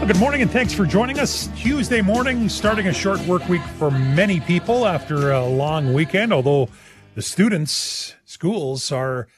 [0.00, 1.50] Well, good morning and thanks for joining us.
[1.58, 6.70] Tuesday morning, starting a short work week for many people after a long weekend, although
[7.16, 9.28] the students, schools are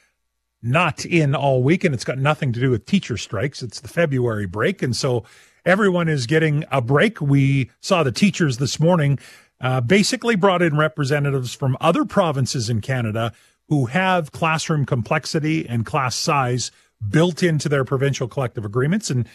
[0.61, 3.61] not in all week and it's got nothing to do with teacher strikes.
[3.61, 4.81] It's the February break.
[4.81, 5.25] And so
[5.65, 7.19] everyone is getting a break.
[7.19, 9.19] We saw the teachers this morning
[9.59, 13.33] uh, basically brought in representatives from other provinces in Canada
[13.67, 16.71] who have classroom complexity and class size
[17.09, 19.09] built into their provincial collective agreements.
[19.09, 19.27] And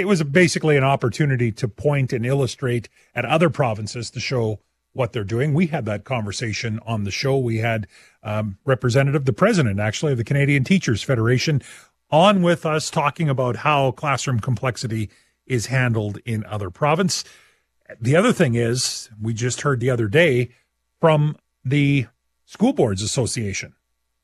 [0.00, 4.60] it was basically an opportunity to point and illustrate at other provinces to show
[4.92, 5.54] what they're doing.
[5.54, 7.36] We had that conversation on the show.
[7.36, 7.86] We had
[8.22, 11.62] um, representative, the president actually of the Canadian Teachers Federation,
[12.10, 15.10] on with us talking about how classroom complexity
[15.46, 17.24] is handled in other province.
[18.00, 20.50] The other thing is, we just heard the other day
[21.00, 22.06] from the
[22.46, 23.74] School Boards Association.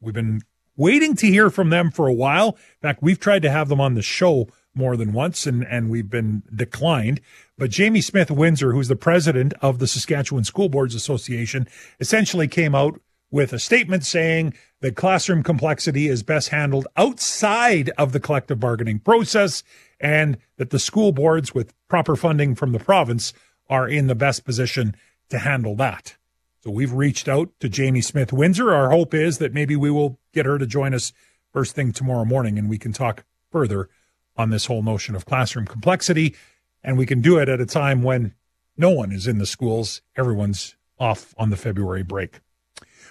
[0.01, 0.43] We've been
[0.77, 2.51] waiting to hear from them for a while.
[2.51, 5.91] In fact, we've tried to have them on the show more than once and, and
[5.91, 7.21] we've been declined.
[7.59, 11.67] But Jaimie Smith-Windsor, who's the president of the Saskatchewan School Boards Association,
[11.99, 18.13] essentially came out with a statement saying that classroom complexity is best handled outside of
[18.13, 19.63] the collective bargaining process
[20.01, 23.33] and that the school boards with proper funding from the province
[23.69, 24.97] are in the best position
[25.29, 26.17] to handle that.
[26.63, 28.73] So we've reached out to Jaimie Smith-Windsor.
[28.73, 31.13] Our hope is that maybe we will get her to join us
[31.53, 33.89] first thing tomorrow morning and we can talk further
[34.37, 36.35] on this whole notion of classroom complexity.
[36.83, 38.35] And we can do it at a time when
[38.77, 40.03] no one is in the schools.
[40.17, 42.41] Everyone's off on the February break.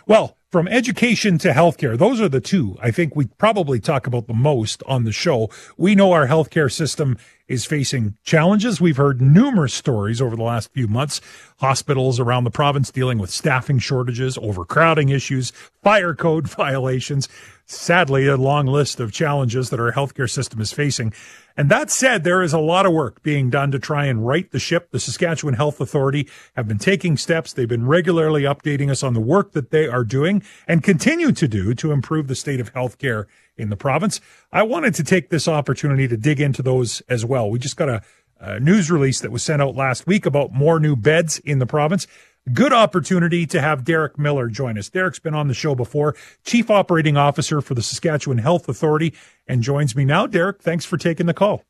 [0.07, 4.25] Well, from education to healthcare, those are the two I think we probably talk about
[4.25, 5.51] the most on the show.
[5.77, 8.81] We know our healthcare system is facing challenges.
[8.81, 11.21] We've heard numerous stories over the last few months.
[11.57, 15.51] Hospitals around the province dealing with staffing shortages, overcrowding issues,
[15.83, 17.29] fire code violations.
[17.71, 21.13] Sadly, a long list of challenges that our healthcare system is facing.
[21.55, 24.49] And that said, there is a lot of work being done to try and right
[24.49, 24.89] the ship.
[24.89, 27.53] The Saskatchewan Health Authority have been taking steps.
[27.53, 31.47] They've been regularly updating us on the work that they are doing and continue to
[31.47, 33.25] do to improve the state of healthcare
[33.55, 34.19] in the province.
[34.51, 37.51] I wanted to take this opportunity to dig into those as well.
[37.51, 38.01] We just got a,
[38.39, 41.67] a news release that was sent out last week about more new beds in the
[41.67, 42.07] province
[42.53, 44.89] good opportunity to have Derek Miller join us.
[44.89, 49.13] Derek's been on the show before, Chief Operating Officer for the Saskatchewan Health Authority,
[49.47, 50.27] and joins me now.
[50.27, 51.63] Derek, thanks for taking the call.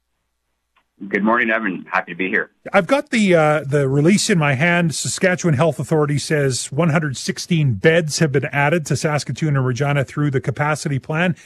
[1.07, 1.85] Good morning, Evan.
[1.89, 2.51] Happy to be here.
[2.73, 4.93] I've got the uh, the release in my hand.
[4.93, 10.41] Saskatchewan Health Authority says 116 beds have been added to Saskatoon and Regina through the
[10.41, 11.37] capacity plan.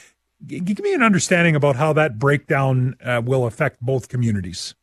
[0.44, 4.74] G- give me an understanding about how that breakdown uh, will affect both communities.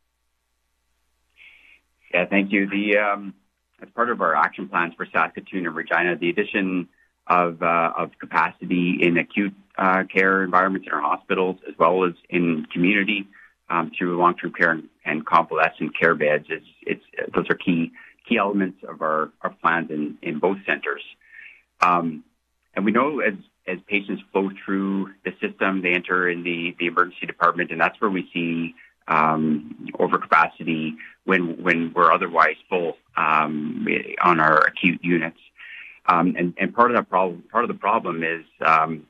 [2.14, 2.66] Yeah, thank you.
[2.66, 3.34] The um,
[3.82, 6.88] as part of our action plans for Saskatoon and Regina, the addition
[7.26, 12.12] of, uh, of capacity in acute uh, care environments in our hospitals, as well as
[12.30, 13.26] in community
[13.70, 17.04] um, through long-term care and, and convalescent care beds, is it's
[17.34, 17.92] those are key
[18.28, 21.02] key elements of our, our plans in, in both centers.
[21.80, 22.22] Um,
[22.74, 23.34] and we know as
[23.66, 28.00] as patients flow through the system, they enter in the, the emergency department, and that's
[28.00, 28.74] where we see
[29.08, 30.92] um, overcapacity
[31.24, 33.86] when when we're otherwise full um,
[34.22, 35.38] on our acute units.
[36.06, 39.06] Um, and, and part of that problem, part of the problem is um,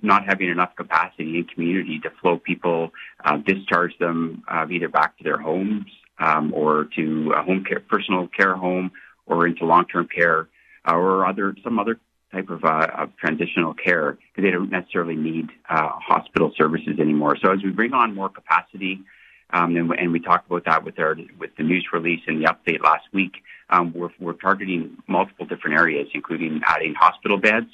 [0.00, 2.92] not having enough capacity in community to flow people,
[3.24, 5.86] uh, discharge them uh, either back to their homes
[6.18, 8.92] um, or to a home care, personal care home,
[9.26, 10.48] or into long-term care
[10.88, 11.98] uh, or other some other
[12.32, 17.36] type of, uh, of transitional care because they don't necessarily need uh, hospital services anymore.
[17.42, 19.02] So as we bring on more capacity
[19.52, 22.48] um, and, and, we talked about that with our with the news release and the
[22.48, 23.34] update last week.
[23.68, 27.68] Um, we're, we're, targeting multiple different areas, including adding hospital beds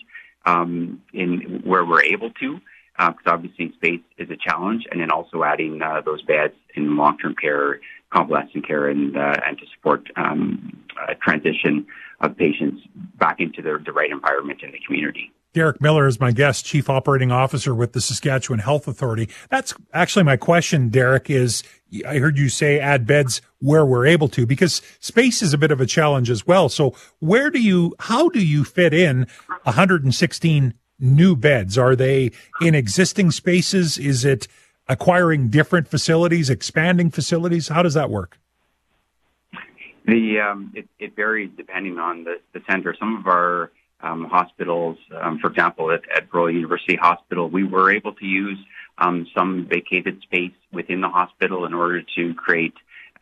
[0.44, 2.60] um, in where we're able to,
[2.96, 6.96] because uh, obviously space is a challenge, and then also adding uh, those beds in
[6.96, 7.80] long-term care,
[8.12, 10.84] convalescent care, and uh, and to support um,
[11.22, 11.86] transition
[12.20, 12.82] of patients
[13.18, 15.32] back into the, the right environment in the community.
[15.54, 19.28] Derek Miller is my guest, Chief Operating Officer with the Saskatchewan Health Authority.
[19.48, 21.62] That's actually my question, Derek, is
[22.06, 25.70] I heard you say add beds where we're able to because space is a bit
[25.70, 26.68] of a challenge as well.
[26.68, 29.26] So where do you, how do you fit in
[29.62, 31.78] 116 new beds?
[31.78, 32.30] Are they
[32.60, 33.96] in existing spaces?
[33.96, 34.48] Is it
[34.88, 37.68] acquiring different facilities, expanding facilities?
[37.68, 38.38] How does that work?
[40.06, 42.94] The, um, it, it varies depending on the, the center.
[42.98, 43.70] Some of our
[44.00, 44.96] um, hospitals.
[45.20, 48.58] Um, for example, at, at Royal University Hospital, we were able to use
[48.98, 52.74] um, some vacated space within the hospital in order to create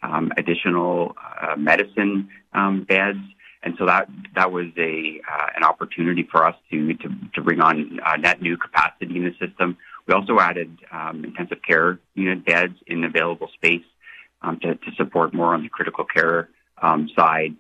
[0.02, 3.18] um, additional uh, medicine um, beds.
[3.62, 7.60] And so that that was a uh, an opportunity for us to to, to bring
[7.60, 9.76] on uh, net new capacity in the system.
[10.06, 13.84] We also added um, intensive care unit beds in available space
[14.42, 16.48] um, to, to, support more on the critical care
[16.80, 17.56] um, side.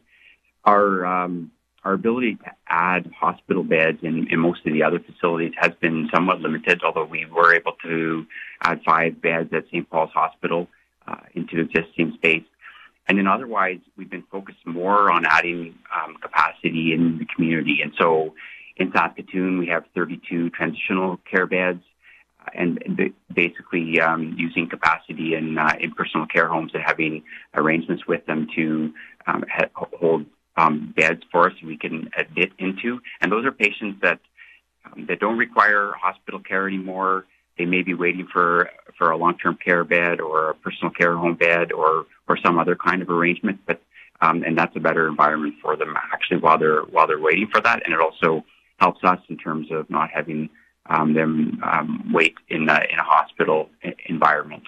[0.64, 1.50] Our um,
[1.84, 6.08] our ability to add hospital beds in, in, most of the other facilities has been
[6.12, 8.26] somewhat limited, although we were able to
[8.60, 9.88] add five beds at St.
[9.88, 10.66] Paul's Hospital
[11.06, 12.42] uh, into existing space.
[13.08, 17.78] And then otherwise, we've been focused more on adding um, capacity in the community.
[17.80, 18.34] And so
[18.76, 21.84] in Saskatoon, we have 32 transitional care beds
[22.54, 27.22] and basically um, using capacity in, uh, in personal care homes and having
[27.54, 28.92] arrangements with them to
[29.26, 29.44] um,
[29.74, 30.26] hold
[30.56, 33.00] um, beds for us we can admit into.
[33.20, 34.20] And those are patients that
[34.84, 37.26] um, that don't require hospital care anymore.
[37.58, 41.16] They may be waiting for for a long term care bed or a personal care
[41.16, 43.60] home bed or or some other kind of arrangement.
[43.66, 43.80] But
[44.20, 47.60] um, and that's a better environment for them actually while they're while they're waiting for
[47.60, 47.82] that.
[47.84, 48.44] And it also
[48.78, 50.50] helps us in terms of not having
[50.88, 53.70] um, them um, wait in a, in a hospital
[54.06, 54.64] environment.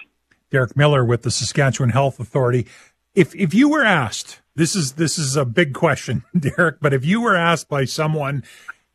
[0.51, 2.67] Derek Miller with the Saskatchewan Health Authority.
[3.15, 7.05] If if you were asked, this is this is a big question, Derek, but if
[7.05, 8.43] you were asked by someone,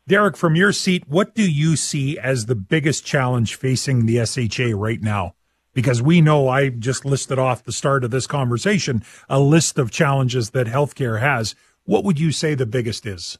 [0.07, 4.77] Derek, from your seat, what do you see as the biggest challenge facing the SHA
[4.77, 5.33] right now?
[5.73, 9.91] Because we know I just listed off the start of this conversation a list of
[9.91, 11.55] challenges that healthcare has.
[11.85, 13.37] What would you say the biggest is?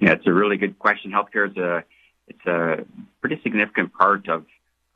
[0.00, 1.12] Yeah, it's a really good question.
[1.12, 1.84] Healthcare is a
[2.28, 2.84] it's a
[3.20, 4.44] pretty significant part of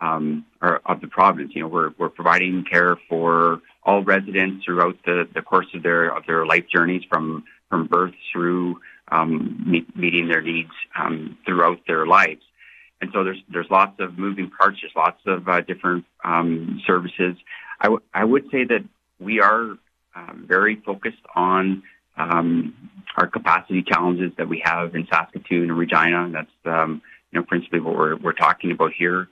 [0.00, 1.52] um, our, of the province.
[1.54, 6.14] You know, we're we're providing care for all residents throughout the, the course of their
[6.14, 8.80] of their life journeys, from from birth through
[9.10, 12.42] um, meet, meeting their needs um, throughout their lives.
[13.00, 14.78] And so there's there's lots of moving parts.
[14.80, 17.36] There's lots of uh, different um, services.
[17.80, 18.84] I, w- I would say that
[19.20, 19.72] we are
[20.14, 21.82] uh, very focused on
[22.16, 22.74] um,
[23.16, 26.30] our capacity challenges that we have in Saskatoon and Regina.
[26.32, 27.02] That's um,
[27.36, 29.28] know principally what we're we're talking about here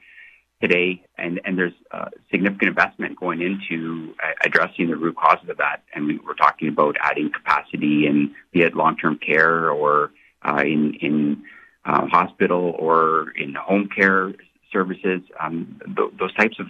[0.61, 5.59] today, and and there's uh, significant investment going into uh, addressing the root causes of
[5.59, 5.83] that.
[5.95, 10.12] And we, are talking about adding capacity in be it long term care or
[10.43, 11.43] uh, in in
[11.85, 14.33] uh, hospital or in home care
[14.73, 15.21] services.
[15.41, 16.67] Um, th- those types of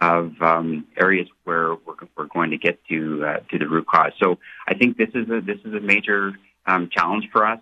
[0.00, 4.12] of um, areas where we're, we're, going to get to uh, to the root cause.
[4.20, 6.32] So I think this is a this is a major
[6.66, 7.60] um, challenge for us.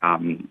[0.00, 0.48] Um,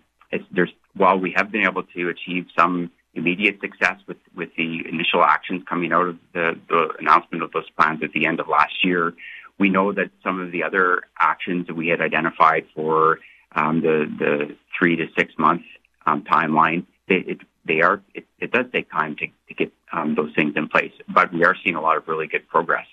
[0.51, 5.23] there's while we have been able to achieve some immediate success with with the initial
[5.23, 8.83] actions coming out of the, the announcement of those plans at the end of last
[8.83, 9.13] year,
[9.59, 13.19] we know that some of the other actions that we had identified for
[13.55, 15.63] um, the the three to six month
[16.05, 20.15] um, timeline, they, it, they are it, it, does take time to, to get um,
[20.15, 22.87] those things in place, but we are seeing a lot of really good progress.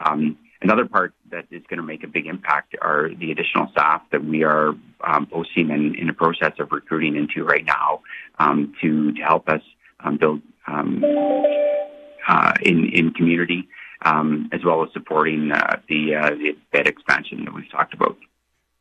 [0.00, 4.02] Um, another part that is going to make a big impact are the additional staff
[4.10, 8.00] that we are um, posting and in the process of recruiting into right now
[8.38, 9.62] um, to to help us
[10.00, 11.04] um, build um,
[12.26, 13.68] uh, in in community
[14.04, 18.16] as well as supporting uh, the, uh, the bed expansion that we've talked about.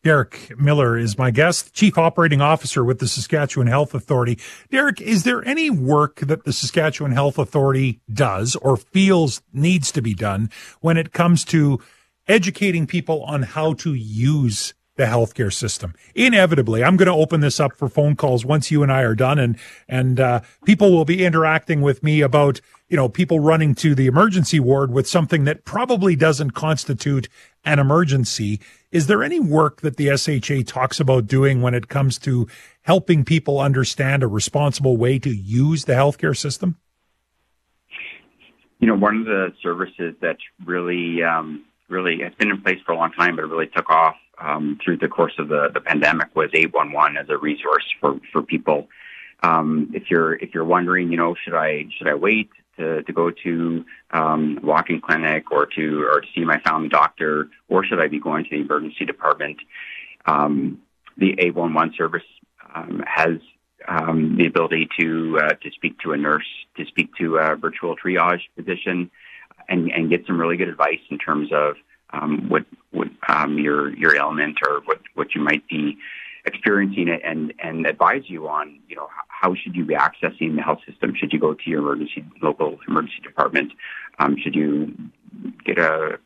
[0.03, 4.37] Derek Miller is my guest, Chief Operating Officer with the Saskatchewan Health Authority.
[4.69, 10.01] Derek, is there any work that the Saskatchewan Health Authority does or feels needs to
[10.01, 10.49] be done
[10.81, 11.79] when it comes to
[12.27, 15.93] educating people on how to use the healthcare system.
[16.13, 19.15] Inevitably, I'm going to open this up for phone calls once you and I are
[19.15, 19.57] done, and
[19.87, 24.07] and uh, people will be interacting with me about you know people running to the
[24.07, 27.27] emergency ward with something that probably doesn't constitute
[27.65, 28.59] an emergency.
[28.91, 32.47] Is there any work that the SHA talks about doing when it comes to
[32.83, 36.77] helping people understand a responsible way to use the healthcare system?
[38.79, 42.91] You know, one of the services that really um, really has been in place for
[42.91, 45.79] a long time, but it really took off um, through the course of the, the
[45.79, 48.87] pandemic was 811 as a resource for, for people.
[49.41, 53.13] Um, if you're if you're wondering, you know, should I should I wait to, to
[53.13, 57.99] go to um, walking clinic or to or to see my family doctor, or should
[57.99, 59.57] I be going to the emergency department?
[60.25, 60.81] Um,
[61.17, 62.23] the 811 service
[62.73, 63.37] um, has
[63.87, 66.47] um, the ability to uh, to speak to a nurse,
[66.77, 69.11] to speak to a virtual triage physician,
[69.67, 71.75] and, and get some really good advice in terms of
[72.13, 75.97] um, what what um, your your ailment or what what you might be
[76.45, 80.61] experiencing it and and advise you on you know how should you be accessing the
[80.61, 81.13] health system?
[81.15, 83.73] Should you go to your emergency local emergency department?
[84.19, 84.95] Um, should you
[85.65, 86.19] get a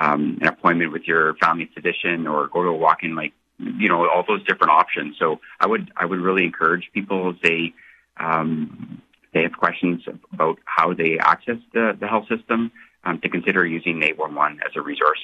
[0.00, 4.08] um, an appointment with your family physician or go to a walk-in like you know
[4.08, 5.16] all those different options?
[5.18, 7.72] So I would I would really encourage people as they
[8.18, 9.00] um,
[9.32, 10.02] they have questions
[10.32, 12.72] about how they access the, the health system
[13.08, 15.20] um, to consider using 811 as a resource.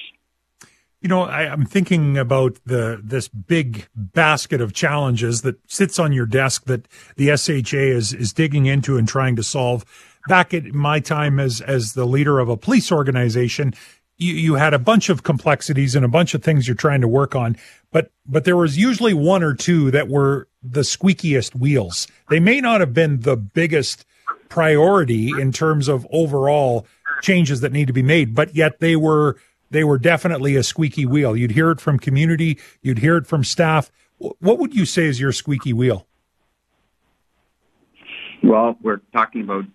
[1.01, 6.13] You know, I, am thinking about the this big basket of challenges that sits on
[6.13, 9.85] your desk that the SHA is is digging into and trying to solve.
[10.27, 13.73] back at my time as as the leader of a police organization,
[14.17, 17.07] you, you had a bunch of complexities and a bunch of things you're trying to
[17.07, 17.55] work on,
[17.91, 22.07] but but there was usually one or two that were the squeakiest wheels.
[22.29, 24.05] They may not have been the biggest
[24.49, 26.87] priority in terms of overall
[27.21, 29.37] changes that need to be made, but yet they were
[29.71, 31.35] they were definitely a squeaky wheel.
[31.35, 33.91] You'd hear it from community, you'd hear it from staff.
[34.17, 36.07] What would you say is your squeaky wheel?
[38.43, 39.65] Well, we're talking about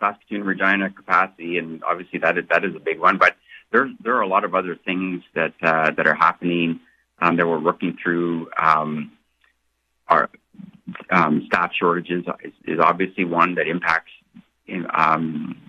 [0.00, 3.18] Saskatoon Regina capacity, and obviously that is, that is a big one.
[3.18, 3.36] But
[3.72, 6.80] there there are a lot of other things that uh, that are happening
[7.20, 8.48] um, that we're working through.
[8.60, 9.12] Um,
[10.08, 10.30] our
[11.10, 14.12] um, staff shortages is, is, obviously one that impacts
[14.66, 15.60] in, um,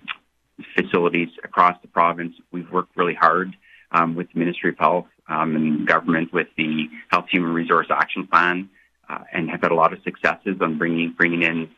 [0.76, 2.34] facilities across the province.
[2.52, 3.56] We've worked really hard
[3.92, 8.26] um, with the Ministry of Health um, and government with the Health Human Resource Action
[8.26, 8.68] Plan,
[9.08, 11.70] uh, and have had a lot of successes on bringing bringing in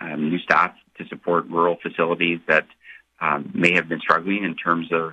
[0.00, 2.66] um, new staff to support rural facilities that
[3.20, 5.12] um, may have been struggling in terms of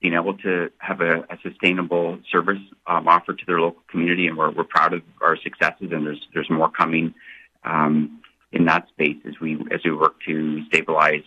[0.00, 4.36] being able to have a, a sustainable service um, offered to their local community, and
[4.36, 7.14] we're, we're proud of our successes, and there's there's more coming
[7.64, 8.20] um,
[8.52, 11.24] in that space as we as we work to stabilize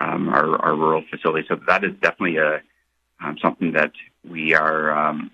[0.00, 1.46] um, our, our rural facilities.
[1.48, 2.62] So that is definitely a
[3.22, 3.92] um, something that
[4.28, 5.30] we are um,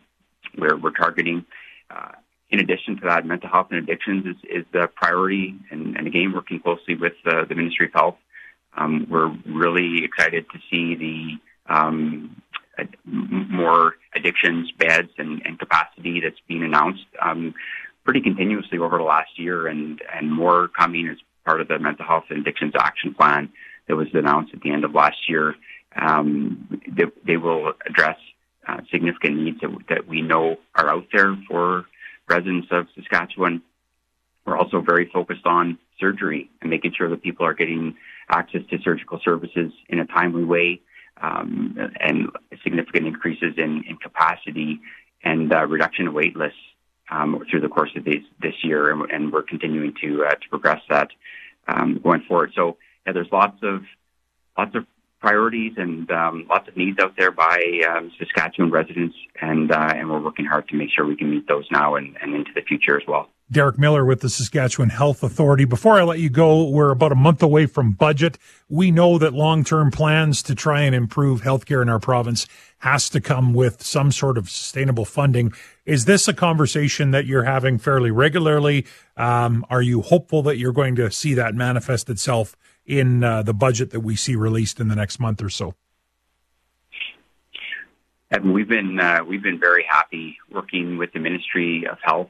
[0.59, 1.47] we're, we're targeting.
[1.91, 2.13] Uh,
[2.51, 6.33] in addition to that, mental health and addictions is, is the priority, and, and again,
[6.33, 8.17] working closely with uh, the Ministry of Health.
[8.77, 12.43] Um, we're really excited to see the um,
[13.07, 17.55] more addictions beds and, and, capacity that's being announced um,
[18.05, 22.05] pretty continuously over the last year, and and more coming as part of the mental
[22.05, 23.51] health and addictions action plan
[23.89, 25.55] that was announced at the end of last year.
[25.95, 28.19] Um, they, they, will address
[28.69, 31.87] uh, significant needs that, that, we know are out there for
[32.29, 33.63] residents of Saskatchewan.
[34.45, 37.97] We're also very focused on surgery and making sure that people are getting
[38.29, 40.81] access to surgical services in a timely way,
[41.23, 42.29] um, and
[42.63, 44.81] significant increases in, in capacity
[45.25, 46.59] and uh, reduction of wait lists
[47.11, 50.49] um, through the course of this, this year, and, and we're continuing to uh, to
[50.51, 51.09] progress that
[51.69, 52.53] um, going forward.
[52.55, 52.77] So
[53.07, 53.83] yeah, there's lots of
[54.59, 54.87] lots of
[55.21, 60.11] priorities and um, lots of needs out there by um, Saskatchewan residents, and uh, and
[60.11, 62.63] we're working hard to make sure we can meet those now and, and into the
[62.63, 63.29] future as well.
[63.49, 65.65] Derek Miller with the Saskatchewan Health Authority.
[65.65, 68.39] Before I let you go, we're about a month away from budget.
[68.69, 72.49] We know that long-term plans to try and improve healthcare in our province
[72.79, 75.53] has to come with some sort of sustainable funding.
[75.85, 78.85] Is this a conversation that you're having fairly regularly?
[79.17, 83.55] Um, are you hopeful that you're going to see that manifest itself in uh, the
[83.55, 85.75] budget that we see released in the next month or so?
[88.31, 92.29] Evan, we've been uh, we've been very happy working with the Ministry of Health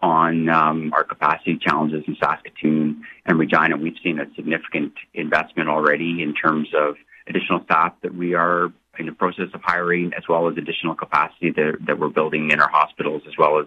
[0.00, 3.76] on um, our capacity challenges in Saskatoon and Regina.
[3.76, 6.96] We've seen a significant investment already in terms of
[7.26, 11.50] additional staff that we are in the process of hiring, as well as additional capacity
[11.50, 13.66] that, that we're building in our hospitals, as well as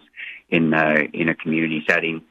[0.50, 2.22] in uh, in a community setting.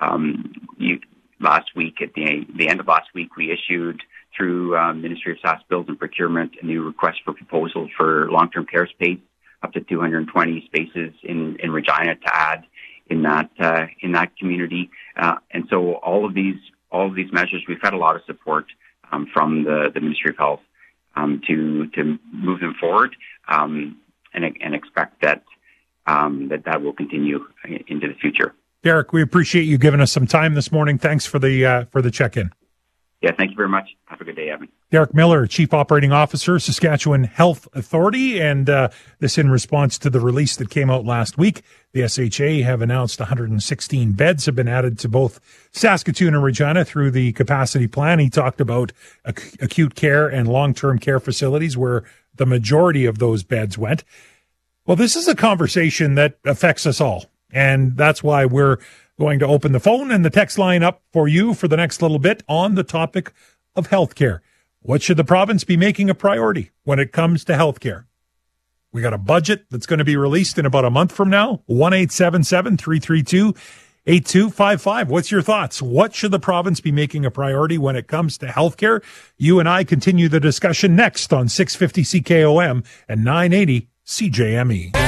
[0.00, 1.00] Um, you,
[1.40, 4.02] last week, at the, the end of last week, we issued
[4.36, 8.86] through um, Ministry of SaskBuilds and Procurement a new request for proposal for long-term care
[8.86, 9.18] space,
[9.62, 12.64] up to 220 spaces in, in Regina to add
[13.10, 14.90] in that uh, in that community.
[15.16, 16.56] Uh, and so all of these
[16.90, 18.66] all of these measures, we've had a lot of support
[19.12, 20.60] um, from the, the Ministry of Health
[21.16, 23.16] um, to to move them forward,
[23.48, 23.98] um,
[24.34, 25.42] and, and expect that
[26.06, 27.46] um, that that will continue
[27.86, 28.54] into the future.
[28.82, 30.98] Derek, we appreciate you giving us some time this morning.
[30.98, 32.50] Thanks for the uh, for the check in.
[33.20, 33.96] Yeah, thank you very much.
[34.04, 34.68] Have a good day, Evan.
[34.92, 40.20] Derek Miller, Chief Operating Officer, Saskatchewan Health Authority, and uh, this in response to the
[40.20, 41.62] release that came out last week.
[41.92, 45.40] The SHA have announced 116 beds have been added to both
[45.72, 48.20] Saskatoon and Regina through the capacity plan.
[48.20, 48.92] He talked about
[49.26, 52.04] ac- acute care and long-term care facilities where
[52.36, 54.04] the majority of those beds went.
[54.86, 57.26] Well, this is a conversation that affects us all.
[57.50, 58.78] And that's why we're
[59.18, 62.02] going to open the phone and the text line up for you for the next
[62.02, 63.32] little bit on the topic
[63.74, 64.40] of healthcare.
[64.80, 68.04] What should the province be making a priority when it comes to healthcare?
[68.92, 71.62] We got a budget that's going to be released in about a month from now.
[71.66, 73.54] 1 332
[74.06, 75.10] 8255.
[75.10, 75.82] What's your thoughts?
[75.82, 79.02] What should the province be making a priority when it comes to healthcare?
[79.36, 85.07] You and I continue the discussion next on 650 CKOM and 980 CJME.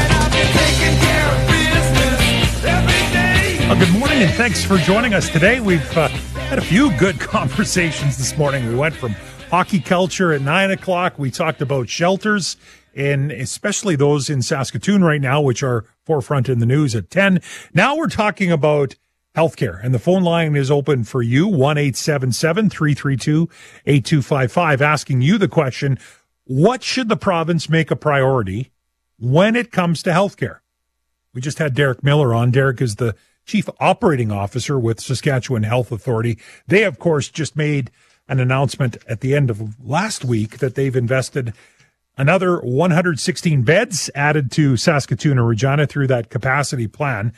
[3.70, 5.60] Well, good morning and thanks for joining us today.
[5.60, 8.66] We've uh, had a few good conversations this morning.
[8.66, 9.12] We went from
[9.48, 11.20] hockey culture at nine o'clock.
[11.20, 12.56] We talked about shelters
[12.96, 17.40] and especially those in Saskatoon right now, which are forefront in the news at 10.
[17.72, 18.96] Now we're talking about
[19.36, 19.80] healthcare.
[19.84, 23.48] And the phone line is open for you, 1 332
[23.86, 25.96] 8255, asking you the question
[26.42, 28.72] what should the province make a priority
[29.20, 30.58] when it comes to healthcare?
[31.32, 32.50] We just had Derek Miller on.
[32.50, 33.14] Derek is the
[33.50, 36.38] chief operating officer with Saskatchewan Health Authority.
[36.68, 37.90] They, of course, just made
[38.28, 41.52] an announcement at the end of last week that they've invested
[42.16, 47.32] another 116 beds added to Saskatoon and Regina through that capacity plan,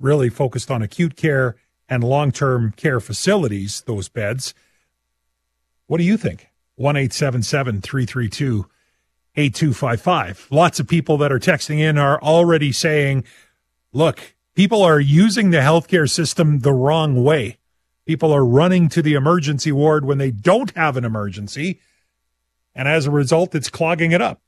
[0.00, 1.54] really focused on acute care
[1.86, 4.54] and long term care facilities, those beds.
[5.86, 6.48] What do you think?
[6.76, 8.66] 1 332
[9.36, 10.48] 8255.
[10.50, 13.24] Lots of people that are texting in are already saying,
[13.92, 17.58] look, people are using the healthcare system the wrong way.
[18.06, 21.80] People are running to the emergency ward when they don't have an emergency.
[22.74, 24.42] And as a result, it's clogging it up.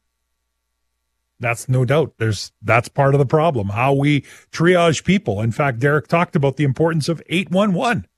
[1.38, 2.14] That's no doubt.
[2.18, 3.68] There's that's part of the problem.
[3.68, 5.40] How we triage people.
[5.40, 8.08] In fact, Derek talked about the importance of 811.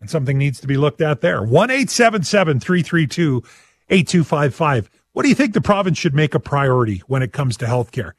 [0.00, 1.40] And something needs to be looked at there.
[1.40, 3.42] 1 332
[3.88, 4.90] 8255.
[5.12, 8.14] What do you think the province should make a priority when it comes to healthcare?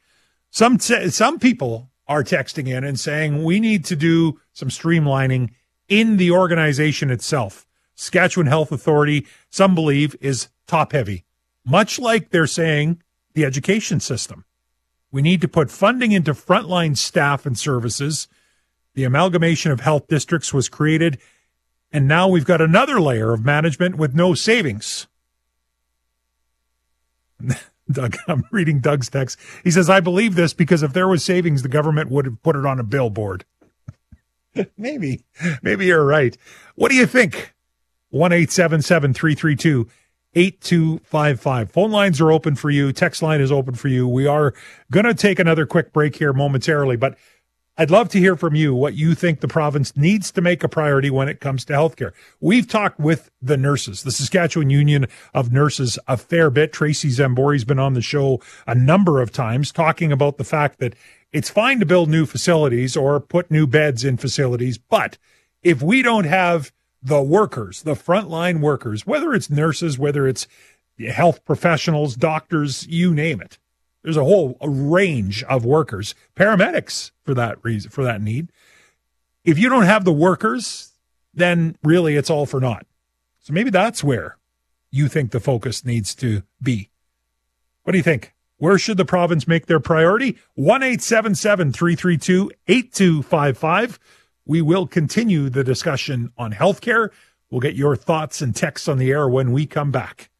[0.52, 5.48] Some some people are texting in and saying we need to do some streamlining
[5.88, 7.66] in the organization itself.
[7.94, 11.24] Saskatchewan Health Authority, some believe, is top heavy,
[11.64, 14.44] much like they're saying the education system.
[15.10, 18.28] We need to put funding into frontline staff and services.
[18.92, 21.18] The amalgamation of health districts was created,
[21.90, 25.06] and now we've got another layer of management with no savings.
[27.92, 29.38] Doug, I'm reading Doug's text.
[29.64, 32.56] He says, I believe this because if there was savings, the government would have put
[32.56, 33.44] it on a billboard.
[34.76, 35.24] maybe,
[35.62, 36.36] maybe you're right.
[36.74, 37.54] What do you think?
[38.10, 39.88] 1 332
[40.34, 41.70] 8255.
[41.70, 42.92] Phone lines are open for you.
[42.92, 44.08] Text line is open for you.
[44.08, 44.54] We are
[44.90, 47.16] going to take another quick break here momentarily, but
[47.78, 50.68] I'd love to hear from you what you think the province needs to make a
[50.68, 52.12] priority when it comes to healthcare.
[52.38, 56.74] We've talked with the nurses, the Saskatchewan Union of Nurses, a fair bit.
[56.74, 60.94] Tracy Zambory's been on the show a number of times talking about the fact that
[61.32, 65.16] it's fine to build new facilities or put new beds in facilities, but
[65.62, 70.46] if we don't have the workers, the frontline workers, whether it's nurses, whether it's
[71.08, 73.58] health professionals, doctors, you name it,
[74.02, 78.50] there's a whole range of workers, paramedics for that reason, for that need.
[79.44, 80.92] If you don't have the workers,
[81.34, 82.86] then really it's all for naught.
[83.40, 84.36] So maybe that's where
[84.90, 86.90] you think the focus needs to be.
[87.82, 88.34] What do you think?
[88.58, 90.38] Where should the province make their priority?
[90.54, 93.98] 1 332 8255.
[94.44, 97.10] We will continue the discussion on healthcare.
[97.50, 100.30] We'll get your thoughts and texts on the air when we come back.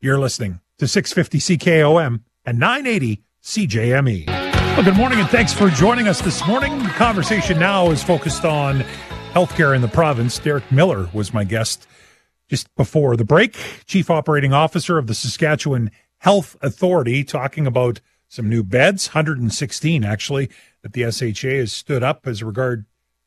[0.00, 4.26] You're listening to 650 CKOM and 980 CJME.
[4.26, 6.76] Well, good morning and thanks for joining us this morning.
[6.78, 8.84] The conversation now is focused on
[9.32, 10.38] healthcare in the province.
[10.38, 11.86] Derek Miller was my guest
[12.48, 18.48] just before the break, Chief Operating Officer of the Saskatchewan Health Authority, talking about some
[18.48, 20.50] new beds, 116 actually,
[20.82, 22.84] that the SHA has stood up as regard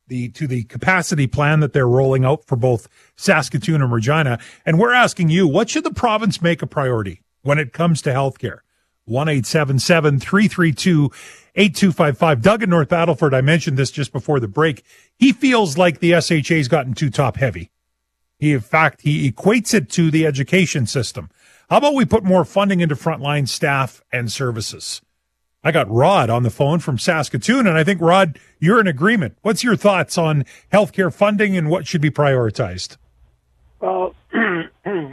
[0.07, 4.39] the to the capacity plan that they're rolling out for both Saskatoon and Regina.
[4.65, 8.11] And we're asking you, what should the province make a priority when it comes to
[8.11, 8.59] healthcare?
[9.07, 11.11] 1 332
[11.55, 12.41] 8255.
[12.41, 14.83] Doug in North Battleford, I mentioned this just before the break.
[15.17, 17.71] He feels like the SHA's gotten too top heavy.
[18.37, 21.29] He, in fact, he equates it to the education system.
[21.69, 25.01] How about we put more funding into frontline staff and services?
[25.63, 29.37] I got Rod on the phone from Saskatoon, and I think, Rod, you're in agreement.
[29.41, 32.97] What's your thoughts on healthcare funding and what should be prioritized?
[33.81, 34.13] Well,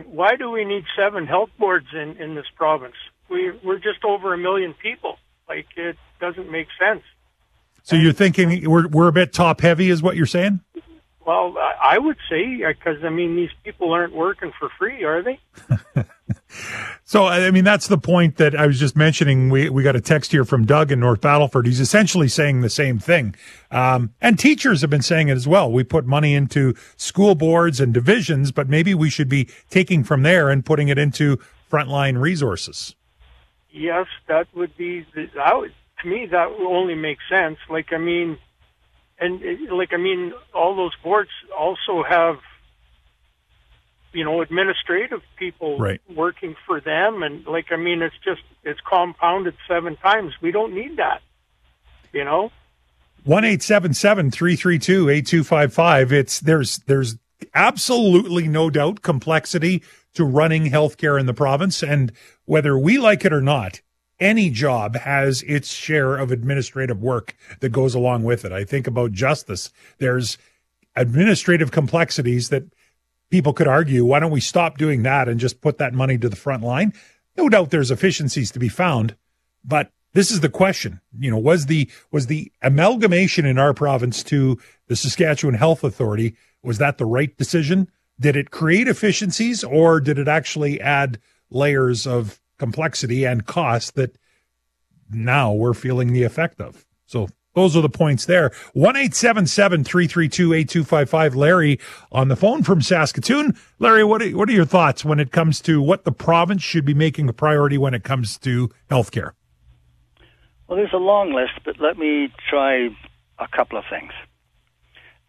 [0.06, 2.94] why do we need seven health boards in, in this province?
[3.28, 5.18] We we're just over a million people.
[5.48, 7.02] Like it doesn't make sense.
[7.82, 10.60] So you're thinking we're we're a bit top heavy, is what you're saying?
[11.26, 15.38] Well, I would say because I mean these people aren't working for free, are they?
[17.04, 19.48] so I mean that's the point that I was just mentioning.
[19.48, 21.66] We we got a text here from Doug in North Battleford.
[21.66, 23.34] He's essentially saying the same thing,
[23.70, 25.72] um, and teachers have been saying it as well.
[25.72, 30.22] We put money into school boards and divisions, but maybe we should be taking from
[30.22, 31.38] there and putting it into
[31.70, 32.94] frontline resources
[33.74, 37.58] yes, that would be the, that would, to me that would only make sense.
[37.68, 38.38] Like I mean,
[39.18, 42.36] and eh, like I mean, all those boards also have
[44.12, 46.00] you know administrative people right.
[46.08, 50.32] working for them, and like I mean, it's just it's compounded seven times.
[50.40, 51.20] We don't need that,
[52.12, 52.50] you know.
[53.24, 56.12] One eight seven seven three three two eight two five five.
[56.12, 57.16] It's there's there's
[57.54, 59.82] absolutely no doubt complexity
[60.14, 61.82] to running healthcare in the province.
[61.82, 62.12] And
[62.44, 63.80] whether we like it or not,
[64.20, 68.52] any job has its share of administrative work that goes along with it.
[68.52, 69.70] I think about justice.
[69.98, 70.38] There's
[70.96, 72.64] administrative complexities that
[73.30, 76.28] people could argue, why don't we stop doing that and just put that money to
[76.28, 76.92] the front line?
[77.36, 79.16] No doubt there's efficiencies to be found,
[79.64, 81.00] but this is the question.
[81.18, 86.36] You know, was the was the amalgamation in our province to the Saskatchewan Health Authority
[86.62, 87.88] was that the right decision?
[88.18, 91.18] Did it create efficiencies or did it actually add
[91.54, 94.16] layers of complexity and cost that
[95.10, 96.84] now we're feeling the effect of?
[97.06, 98.50] So those are the points there.
[98.74, 101.36] 1 332 8255.
[101.36, 103.56] Larry on the phone from Saskatoon.
[103.78, 106.84] Larry, what are, what are your thoughts when it comes to what the province should
[106.84, 109.32] be making a priority when it comes to healthcare?
[110.66, 112.88] Well, there's a long list, but let me try
[113.38, 114.12] a couple of things.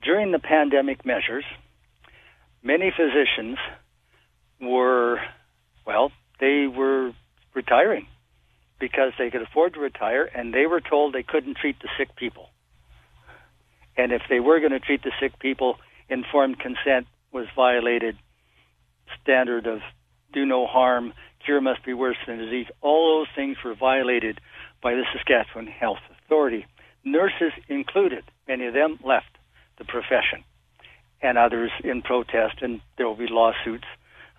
[0.02, 1.46] During the pandemic measures,
[2.64, 3.58] many physicians
[4.62, 5.20] were,
[5.86, 7.12] well, they were
[7.54, 8.08] retiring
[8.80, 12.16] because they could afford to retire and they were told they couldn't treat the sick
[12.16, 12.50] people.
[13.98, 15.78] And if they were going to treat the sick people,
[16.10, 18.18] informed consent was violated,
[19.22, 19.80] standard of
[20.34, 21.14] do no harm,
[21.46, 22.68] cure must be worse than disease.
[22.82, 24.42] All those things were violated
[24.82, 26.66] by the Saskatchewan Health Authority.
[27.04, 29.38] Nurses included, many of them left
[29.78, 30.44] the profession,
[31.22, 33.86] and others in protest, and there will be lawsuits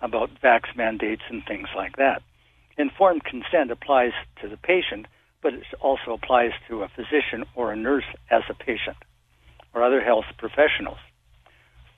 [0.01, 2.21] about vax mandates and things like that.
[2.77, 5.07] Informed consent applies to the patient,
[5.41, 8.97] but it also applies to a physician or a nurse as a patient
[9.73, 10.97] or other health professionals.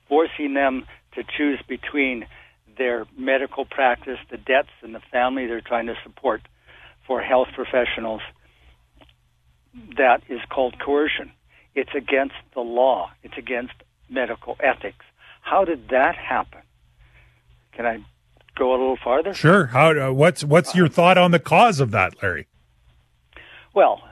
[0.08, 2.26] Forcing them to choose between
[2.78, 6.40] their medical practice, the debts, and the family they're trying to support
[7.06, 8.22] for health professionals,
[9.96, 11.32] that is called coercion.
[11.74, 13.74] It's against the law, it's against
[14.08, 15.04] medical ethics.
[15.42, 16.60] How did that happen?
[17.80, 18.04] Can I
[18.58, 19.32] go a little farther?
[19.32, 19.64] Sure.
[19.64, 19.92] How?
[19.92, 22.46] Uh, what's what's your thought on the cause of that, Larry?
[23.74, 24.02] Well,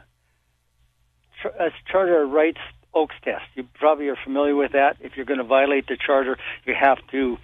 [1.44, 2.60] as Charter Rights
[2.94, 4.96] Oakes test, you probably are familiar with that.
[5.00, 7.36] If you're going to violate the charter, you have to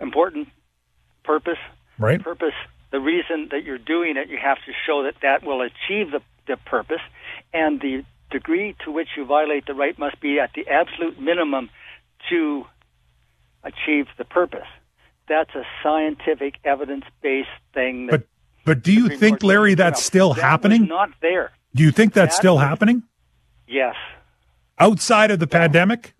[0.00, 0.46] important
[1.24, 1.58] purpose,
[1.98, 2.22] right?
[2.22, 2.54] Purpose.
[2.92, 6.20] The reason that you're doing it, you have to show that that will achieve the,
[6.46, 7.02] the purpose,
[7.52, 11.68] and the degree to which you violate the right must be at the absolute minimum
[12.30, 12.64] to
[13.64, 14.68] achieve the purpose
[15.28, 18.08] that's a scientific evidence based thing.
[18.10, 18.26] but
[18.64, 20.86] but do you think, Larry, that's still that happening?
[20.86, 21.52] not there.
[21.74, 23.02] Do you think that's that still was, happening?
[23.66, 23.94] Yes.
[24.78, 26.14] Outside of the pandemic?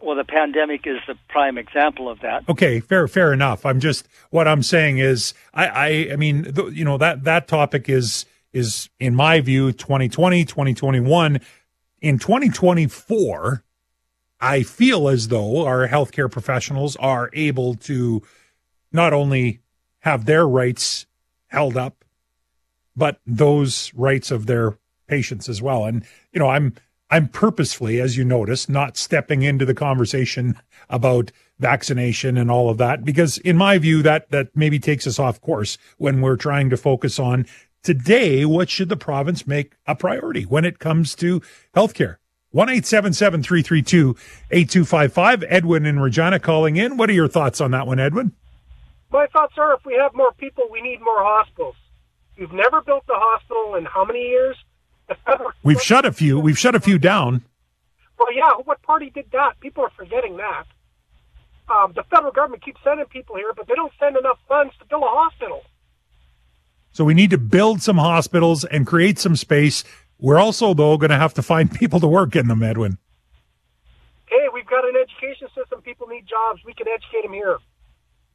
[0.00, 2.48] Well, the pandemic is the prime example of that.
[2.48, 3.66] Okay, fair, fair enough.
[3.66, 7.88] I'm just what I'm saying is, I, I, I mean, you know that that topic
[7.88, 11.40] is is in my view 2020, 2021.
[12.00, 13.64] In 2024,
[14.42, 18.22] I feel as though our healthcare professionals are able to
[18.90, 19.60] not only
[20.00, 21.06] have their rights
[21.46, 22.04] held up,
[22.96, 24.76] but those rights of their
[25.06, 25.84] patients as well.
[25.84, 26.74] And, you know, I'm,
[27.08, 30.58] I'm purposefully, as you notice, not stepping into the conversation
[30.90, 35.20] about vaccination and all of that, because in my view, that, that maybe takes us
[35.20, 37.46] off course when we're trying to focus on
[37.84, 41.40] today, what should the province make a priority when it comes to
[41.76, 42.16] healthcare?
[42.52, 44.14] One eight seven seven three three two
[44.50, 45.42] eight two five five.
[45.48, 46.98] Edwin and Regina calling in.
[46.98, 48.32] What are your thoughts on that one, Edwin?
[49.10, 51.76] My thoughts are if we have more people, we need more hospitals.
[52.38, 54.56] We've never built a hospital in how many years?
[55.62, 56.38] We've shut a few.
[56.38, 57.42] We've shut a few down.
[58.18, 58.52] Well, yeah.
[58.64, 59.58] What party did that?
[59.60, 60.64] People are forgetting that.
[61.68, 64.84] Um, the federal government keeps sending people here, but they don't send enough funds to
[64.86, 65.62] build a hospital.
[66.92, 69.82] So we need to build some hospitals and create some space
[70.22, 72.96] we're also, though, going to have to find people to work in them, Edwin.
[74.26, 75.82] Hey, we've got an education system.
[75.82, 76.62] People need jobs.
[76.64, 77.58] We can educate them here.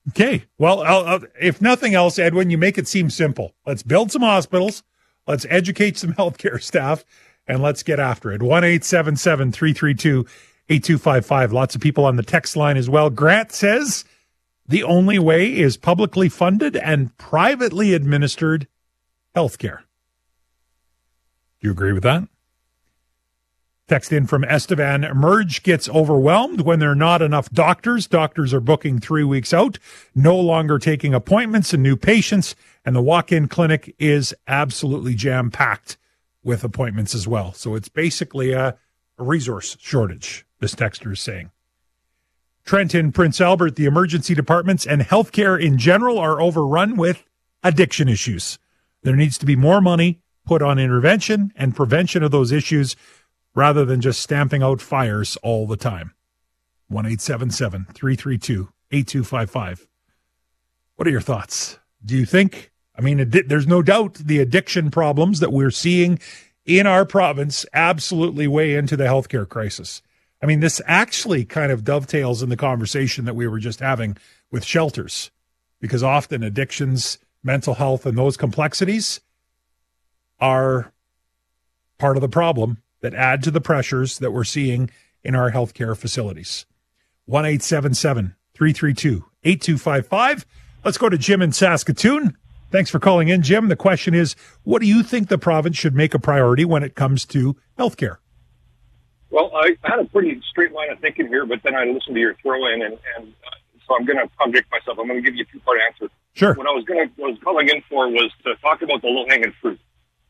[0.10, 0.45] Okay.
[0.58, 3.56] Well, I'll, I'll, if nothing else, Edwin, you make it seem simple.
[3.65, 4.84] Let's build some hospitals.
[5.26, 7.04] Let's educate some healthcare staff
[7.47, 8.41] and let's get after it.
[8.41, 10.26] 1 332
[10.69, 11.54] 8255.
[11.54, 13.10] Lots of people on the text line as well.
[13.10, 14.04] Grant says
[14.67, 18.67] the only way is publicly funded and privately administered
[19.36, 19.80] healthcare.
[21.68, 22.24] You agree with that?
[23.90, 25.04] Text in from Estevan.
[25.04, 28.08] Emerge gets overwhelmed when there are not enough doctors.
[28.08, 29.78] Doctors are booking three weeks out,
[30.16, 35.52] no longer taking appointments and new patients, and the walk in clinic is absolutely jam
[35.52, 35.98] packed
[36.42, 37.52] with appointments as well.
[37.52, 38.78] So it's basically a,
[39.18, 41.52] a resource shortage, this texter is saying.
[42.64, 47.26] Trent in Prince Albert, the emergency departments and healthcare in general are overrun with
[47.62, 48.58] addiction issues.
[49.04, 52.96] There needs to be more money put on intervention and prevention of those issues
[53.54, 56.14] rather than just stamping out fires all the time.
[56.90, 59.88] 1 332 8255.
[60.96, 61.78] What are your thoughts?
[62.04, 66.20] Do you think I mean, there's no doubt the addiction problems that we're seeing
[66.66, 70.02] in our province absolutely weigh into the healthcare crisis.
[70.42, 74.18] I mean, this actually kind of dovetails in the conversation that we were just having
[74.52, 75.30] with shelters,
[75.80, 79.22] because often addictions, mental health, and those complexities
[80.39, 80.91] are
[81.97, 84.89] part of the problem that add to the pressures that we're seeing
[85.23, 86.65] in our healthcare facilities.
[87.26, 90.45] 1 332 8255.
[90.84, 92.38] Let's go to Jim in Saskatoon.
[92.69, 93.69] Thanks for calling in, Jim.
[93.69, 96.95] The question is what do you think the province should make a priority when it
[96.95, 98.17] comes to healthcare?
[99.30, 102.19] Well, I had a pretty straight line of thinking here, but then I listened to
[102.19, 104.97] your throw in, and, and uh, so I'm going to contradict myself.
[105.00, 106.10] I'm going to give you a two part answer.
[106.34, 106.54] Sure.
[106.54, 109.26] What I was going to was calling in for was to talk about the low
[109.28, 109.80] hanging fruit.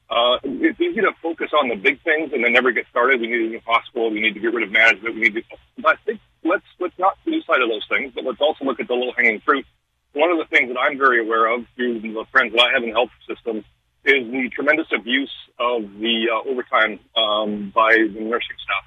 [0.10, 3.20] Uh, it's easy to focus on the big things and then never get started.
[3.20, 4.10] We need a hospital.
[4.10, 5.16] We need to get rid of management.
[5.16, 5.44] We need to.
[5.78, 8.80] But I think let's let's not lose sight of those things, but let's also look
[8.80, 9.66] at the low hanging fruit.
[10.14, 12.84] One of the things that I'm very aware of through the friends that I have
[12.84, 13.66] in the health system
[14.06, 18.86] is the tremendous abuse of the uh, overtime um, by the nursing staff.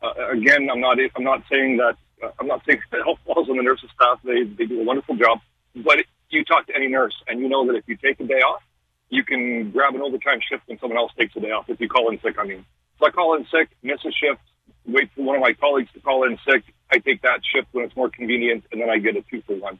[0.00, 3.48] Uh, again, I'm not I'm not saying that uh, I'm not saying that health falls
[3.50, 4.20] on the nursing staff.
[4.22, 5.40] They they do a wonderful job,
[5.74, 5.98] but
[6.30, 8.62] you talk to any nurse and you know that if you take a day off
[9.10, 11.68] you can grab an overtime shift when someone else takes a day off.
[11.68, 12.64] If you call in sick, I mean.
[12.98, 14.40] So I call in sick, miss a shift,
[14.86, 16.64] wait for one of my colleagues to call in sick.
[16.90, 19.56] I take that shift when it's more convenient, and then I get a two for
[19.56, 19.78] one.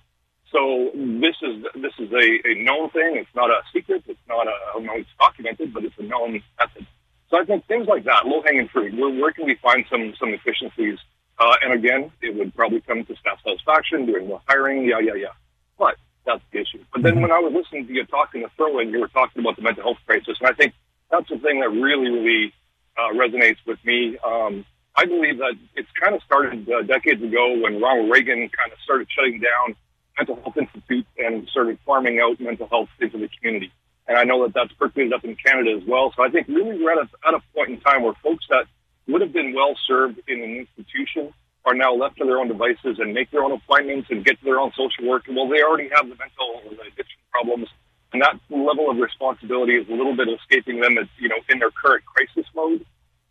[0.53, 3.17] So this is this is a, a known thing.
[3.17, 4.03] It's not a secret.
[4.07, 4.53] It's not a
[4.99, 6.87] it's documented, but it's a known method.
[7.31, 8.95] So I think things like that, low hanging fruit.
[8.99, 10.99] Where where can we find some some efficiencies?
[11.39, 15.15] Uh, and again, it would probably come to staff satisfaction, doing more hiring, yeah, yeah,
[15.15, 15.33] yeah.
[15.79, 15.97] But
[16.31, 16.85] that's the issue.
[16.93, 17.23] But then mm-hmm.
[17.23, 19.63] when I was listening to you talking the throw in, you were talking about the
[19.63, 20.75] mental health crisis, and I think
[21.11, 22.55] that's the thing that really, really
[22.97, 24.19] uh, resonates with me.
[24.19, 24.65] Um,
[24.97, 28.79] I believe that it's kind of started uh, decades ago when Ronald Reagan kind of
[28.85, 29.77] started shutting down
[30.19, 33.73] mental health institutes and started farming out mental health into the community.
[34.07, 36.13] And I know that that's percolated up in Canada as well.
[36.17, 38.67] So I think really we're at a, at a point in time where folks that
[39.07, 41.33] would have been well served in an institution
[41.65, 44.45] are now left to their own devices and make their own appointments and get to
[44.45, 45.25] their own social work.
[45.29, 47.69] Well, they already have the mental or the addiction problems,
[48.13, 51.59] and that level of responsibility is a little bit escaping them, as, you know, in
[51.59, 52.85] their current crisis mode.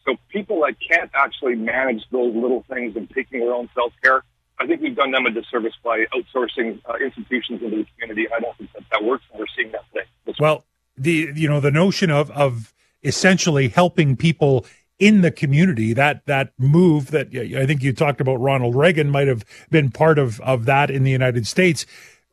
[0.05, 4.23] So people that can't actually manage those little things and taking their own self care,
[4.59, 8.27] I think we've done them a disservice by outsourcing uh, institutions into the community.
[8.35, 10.35] I don't think that that works, and we're seeing that today.
[10.39, 10.65] Well,
[10.97, 14.65] the you know the notion of of essentially helping people
[14.99, 15.93] in the community.
[15.93, 20.19] That that move that I think you talked about Ronald Reagan might have been part
[20.19, 21.85] of of that in the United States.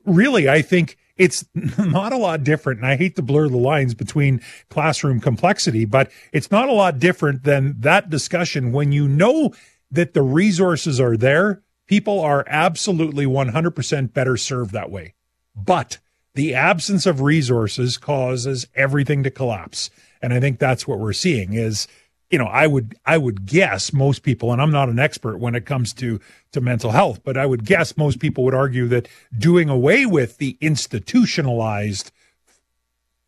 [0.04, 1.44] Really, I think it's
[1.78, 2.80] not a lot different.
[2.80, 6.98] And I hate to blur the lines between classroom complexity, but it's not a lot
[6.98, 9.54] different than that discussion when you know
[9.90, 11.62] that the resources are there.
[11.86, 15.14] People are absolutely 100% better served that way.
[15.54, 15.98] But
[16.34, 19.88] the absence of resources causes everything to collapse.
[20.20, 21.86] And I think that's what we're seeing is
[22.30, 25.54] you know, I would I would guess most people, and I'm not an expert when
[25.54, 26.20] it comes to
[26.52, 30.38] to mental health, but I would guess most people would argue that doing away with
[30.38, 32.10] the institutionalized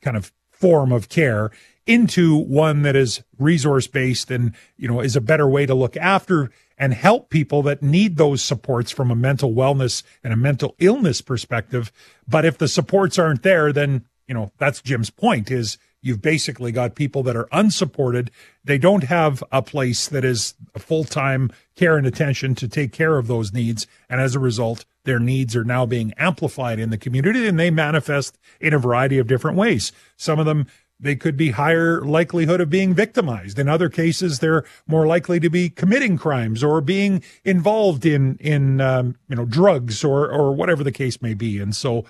[0.03, 1.51] kind of form of care
[1.87, 5.97] into one that is resource based and you know is a better way to look
[5.97, 10.77] after and help people that need those supports from a mental wellness and a mental
[10.79, 11.91] illness perspective.
[12.29, 16.73] But if the supports aren't there then you know that's Jim's point is You've basically
[16.73, 18.31] got people that are unsupported.
[18.65, 23.19] They don't have a place that is full time care and attention to take care
[23.19, 23.87] of those needs.
[24.09, 27.71] And as a result, their needs are now being amplified in the community and they
[27.71, 29.93] manifest in a variety of different ways.
[30.17, 30.67] Some of them
[31.01, 33.59] they could be higher likelihood of being victimized.
[33.59, 38.81] In other cases, they're more likely to be committing crimes or being involved in in
[38.81, 41.61] um, you know drugs or or whatever the case may be.
[41.61, 42.05] And so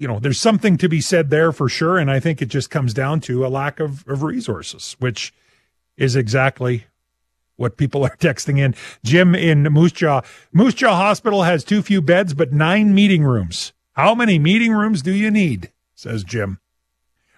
[0.00, 1.98] you know, there's something to be said there for sure.
[1.98, 5.34] And I think it just comes down to a lack of, of resources, which
[5.98, 6.86] is exactly
[7.56, 8.74] what people are texting in.
[9.04, 10.22] Jim in Moose Jaw.
[10.52, 13.74] Moose Jaw Hospital has too few beds, but nine meeting rooms.
[13.92, 15.70] How many meeting rooms do you need?
[15.94, 16.60] Says Jim.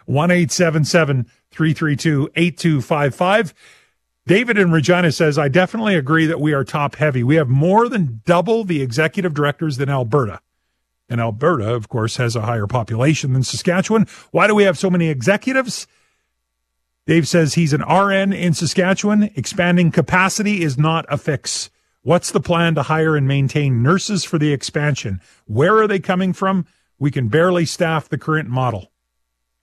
[0.07, 3.55] 1 332 8255.
[4.25, 7.25] David in Regina says, I definitely agree that we are top heavy.
[7.25, 10.39] We have more than double the executive directors than Alberta.
[11.13, 14.07] And Alberta, of course, has a higher population than Saskatchewan.
[14.31, 15.87] Why do we have so many executives?
[17.07, 19.25] Dave says he's an RN in Saskatchewan.
[19.37, 21.69] Expanding capacity is not a fix.
[22.01, 25.21] What's the plan to hire and maintain nurses for the expansion?
[25.45, 26.65] Where are they coming from?
[26.99, 28.91] We can barely staff the current model.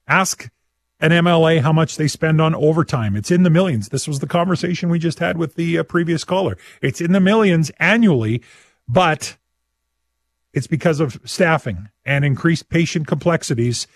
[0.08, 0.52] Ask
[1.00, 3.16] an MLA how much they spend on overtime.
[3.16, 3.90] It's in the millions.
[3.90, 6.60] This was the conversation we just had with the uh, previous caller.
[6.80, 8.44] It's in the millions annually,
[8.88, 9.36] but
[10.54, 13.88] it's because of staffing and increased patient complexities.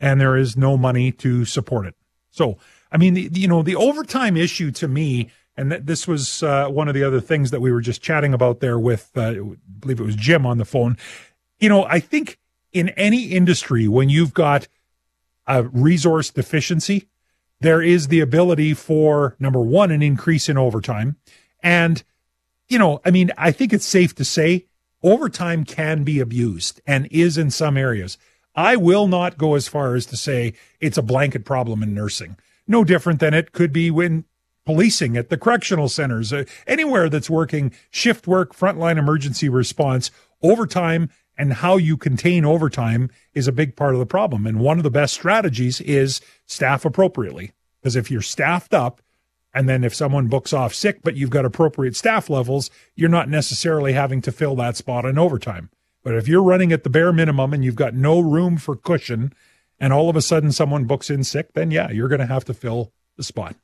[0.00, 1.94] and there is no money to support it.
[2.30, 2.58] So,
[2.92, 6.68] I mean, the, you know, the overtime issue to me, and th- this was uh,
[6.68, 9.40] one of the other things that we were just chatting about there with, uh, I
[9.80, 10.96] believe it was Jim on the phone.
[11.58, 12.38] You know, I think
[12.72, 14.68] in any industry, when you've got
[15.46, 17.08] a resource deficiency,
[17.60, 21.16] there is the ability for number one, an increase in overtime.
[21.60, 22.04] And,
[22.68, 24.66] you know, I mean, I think it's safe to say
[25.02, 28.18] overtime can be abused and is in some areas.
[28.54, 32.36] I will not go as far as to say it's a blanket problem in nursing.
[32.66, 34.24] No different than it could be when
[34.66, 40.10] policing at the correctional centers, uh, anywhere that's working shift work, frontline emergency response,
[40.42, 41.08] overtime,
[41.38, 44.46] and how you contain overtime is a big part of the problem.
[44.46, 47.52] And one of the best strategies is staff appropriately.
[47.80, 49.00] Because if you're staffed up,
[49.54, 53.28] and then if someone books off sick, but you've got appropriate staff levels, you're not
[53.28, 55.70] necessarily having to fill that spot in overtime.
[56.04, 59.32] But if you're running at the bare minimum and you've got no room for cushion,
[59.80, 62.44] and all of a sudden someone books in sick, then yeah, you're going to have
[62.46, 63.56] to fill the spot.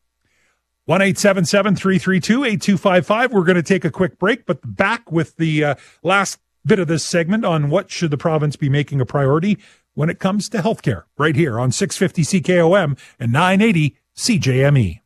[0.86, 3.32] 1 332 8255.
[3.32, 6.88] We're going to take a quick break, but back with the uh, last bit of
[6.88, 9.58] this segment on what should the province be making a priority
[9.94, 15.03] when it comes to healthcare, right here on 650 CKOM and 980 CJME.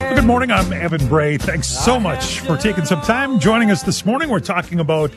[0.00, 0.50] Good morning.
[0.50, 1.36] I'm Evan Bray.
[1.38, 4.28] Thanks so much for taking some time joining us this morning.
[4.28, 5.12] We're talking about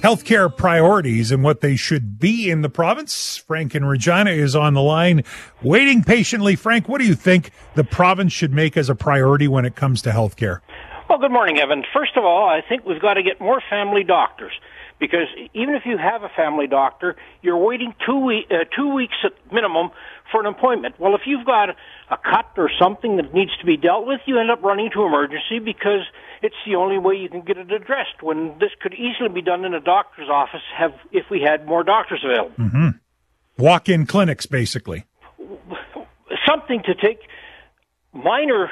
[0.00, 3.36] healthcare priorities and what they should be in the province.
[3.36, 5.24] Frank in Regina is on the line,
[5.62, 6.56] waiting patiently.
[6.56, 10.02] Frank, what do you think the province should make as a priority when it comes
[10.02, 10.60] to healthcare?
[11.08, 11.82] Well, good morning, Evan.
[11.92, 14.52] First of all, I think we've got to get more family doctors
[14.98, 19.14] because even if you have a family doctor, you're waiting two, we- uh, two weeks
[19.24, 19.90] at minimum
[20.32, 20.98] for an appointment.
[20.98, 24.40] Well, if you've got a cut or something that needs to be dealt with, you
[24.40, 26.00] end up running to emergency because
[26.42, 28.22] it's the only way you can get it addressed.
[28.22, 31.84] When this could easily be done in a doctor's office, have if we had more
[31.84, 32.56] doctors available.
[32.58, 32.88] Mm-hmm.
[33.58, 35.04] Walk-in clinics, basically.
[36.48, 37.20] Something to take
[38.12, 38.70] minor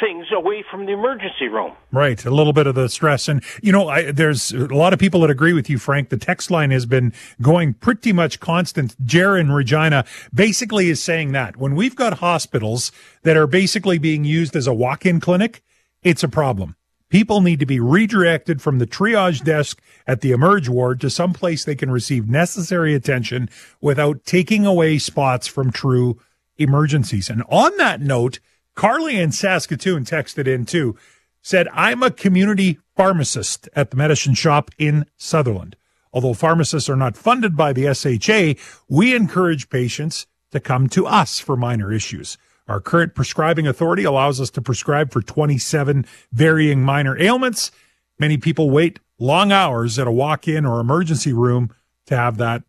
[0.00, 1.72] things away from the emergency room.
[1.90, 4.98] Right, a little bit of the stress, and you know, I, there's a lot of
[4.98, 6.08] people that agree with you, Frank.
[6.08, 8.96] The text line has been going pretty much constant.
[9.04, 14.54] Jaron Regina basically is saying that when we've got hospitals that are basically being used
[14.54, 15.62] as a walk-in clinic,
[16.02, 16.76] it's a problem.
[17.10, 21.32] People need to be redirected from the triage desk at the emerge ward to some
[21.32, 23.48] place they can receive necessary attention
[23.80, 26.20] without taking away spots from true
[26.58, 27.30] emergencies.
[27.30, 28.40] And on that note,
[28.78, 30.96] Carly in Saskatoon texted in too,
[31.42, 35.74] said, I'm a community pharmacist at the Medicine Shoppe in Sutherland.
[36.12, 38.54] Although pharmacists are not funded by the SHA,
[38.88, 42.38] we encourage patients to come to us for minor issues.
[42.68, 47.72] Our current prescribing authority allows us to prescribe for 27 varying minor ailments.
[48.16, 51.74] Many people wait long hours at a walk-in or emergency room
[52.06, 52.62] to have that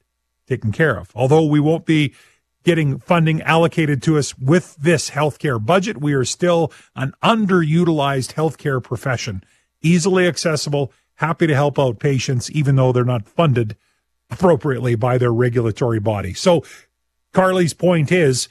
[0.48, 1.12] taken care of.
[1.14, 2.16] Although we won't be
[2.70, 5.98] getting funding allocated to us with this healthcare budget.
[5.98, 9.44] We are still an underutilized healthcare profession,
[9.82, 13.76] easily accessible, happy to help out patients, even though they're not funded
[14.30, 16.36] appropriately by their regulatory body.
[16.36, 16.64] So
[17.34, 18.50] Carly's point is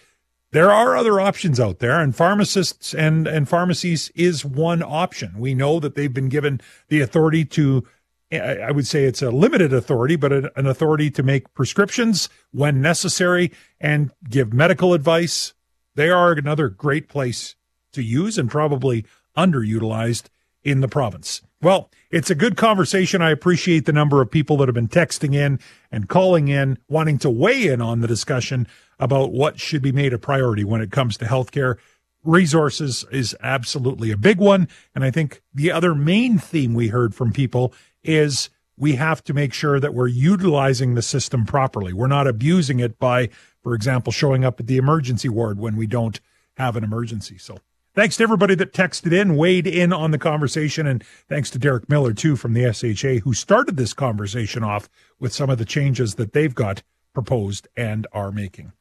[0.51, 5.39] there are other options out there and pharmacists and, and pharmacies is one option.
[5.39, 7.87] We know that they've been given the authority to
[8.31, 13.53] I would say it's a limited authority, but an authority to make prescriptions when necessary
[13.81, 15.55] and give medical advice.
[15.95, 17.57] They are another great place
[17.93, 20.27] to use and probably underutilized
[20.63, 21.41] in the province.
[21.63, 23.23] Well, it's a good conversation.
[23.23, 25.59] I appreciate the number of people that have been texting in
[25.91, 28.67] and calling in, wanting to weigh in on the discussion
[28.99, 31.77] about what should be made a priority when it comes to healthcare.
[32.25, 34.69] Resources is absolutely a big one.
[34.95, 39.35] And I think the other main theme we heard from people is we have to
[39.35, 41.93] make sure that we're utilizing the system properly.
[41.93, 43.29] We're not abusing it by,
[43.63, 46.21] for example, showing up at the emergency ward when we don't
[46.57, 47.39] have an emergency.
[47.39, 47.59] So
[47.95, 50.87] thanks to everybody that texted in, weighed in on the conversation.
[50.87, 55.33] And thanks to Derek Miller, too, from the SHA, who started this conversation off with
[55.33, 56.83] some of the changes that they've got
[57.13, 58.73] proposed and are making.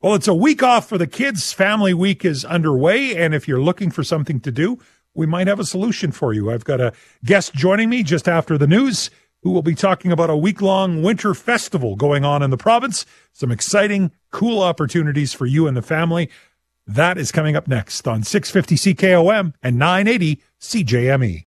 [0.00, 1.52] Well, it's a week off for the kids.
[1.52, 3.16] Family week is underway.
[3.16, 4.78] And if you're looking for something to do,
[5.14, 6.50] we might have a solution for you.
[6.50, 6.92] I've got a
[7.24, 9.10] guest joining me just after the news
[9.42, 13.04] who will be talking about a week long winter festival going on in the province.
[13.32, 16.30] Some exciting, cool opportunities for you and the family.
[16.86, 21.42] That is coming up next on 650 CKOM and 980 CJME.